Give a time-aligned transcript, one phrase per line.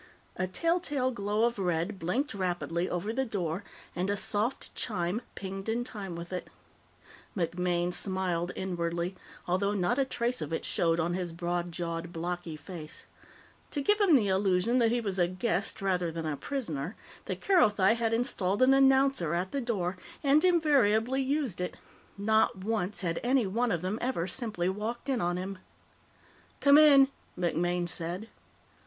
[0.35, 3.63] A telltale glow of red blinked rapidly over the door,
[3.95, 6.47] and a soft chime pinged in time with it.
[7.37, 9.15] MacMaine smiled inwardly,
[9.47, 13.05] although not a trace of it showed on his broad jawed, blocky face.
[13.69, 16.95] To give him the illusion that he was a guest rather than a prisoner,
[17.25, 21.77] the Kerothi had installed an announcer at the door and invariably used it.
[22.17, 25.59] Not once had any one of them ever simply walked in on him.
[26.59, 28.29] "Come in," MacMaine said.